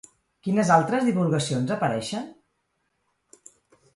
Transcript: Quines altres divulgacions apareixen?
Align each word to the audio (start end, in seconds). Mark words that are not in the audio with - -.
Quines 0.45 0.71
altres 0.77 1.05
divulgacions 1.09 1.73
apareixen? 1.77 2.25